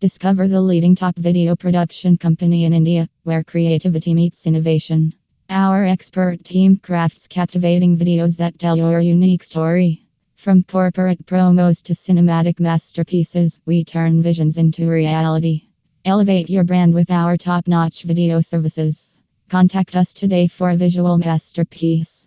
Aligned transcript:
Discover 0.00 0.48
the 0.48 0.62
leading 0.62 0.94
top 0.96 1.14
video 1.18 1.54
production 1.54 2.16
company 2.16 2.64
in 2.64 2.72
India, 2.72 3.06
where 3.24 3.44
creativity 3.44 4.14
meets 4.14 4.46
innovation. 4.46 5.12
Our 5.50 5.84
expert 5.84 6.42
team 6.42 6.78
crafts 6.78 7.26
captivating 7.26 7.98
videos 7.98 8.38
that 8.38 8.58
tell 8.58 8.78
your 8.78 8.98
unique 9.00 9.44
story. 9.44 10.06
From 10.36 10.62
corporate 10.62 11.26
promos 11.26 11.82
to 11.82 11.92
cinematic 11.92 12.60
masterpieces, 12.60 13.60
we 13.66 13.84
turn 13.84 14.22
visions 14.22 14.56
into 14.56 14.88
reality. 14.88 15.64
Elevate 16.06 16.48
your 16.48 16.64
brand 16.64 16.94
with 16.94 17.10
our 17.10 17.36
top 17.36 17.68
notch 17.68 18.04
video 18.04 18.40
services. 18.40 19.18
Contact 19.50 19.94
us 19.94 20.14
today 20.14 20.46
for 20.46 20.70
a 20.70 20.76
visual 20.76 21.18
masterpiece. 21.18 22.26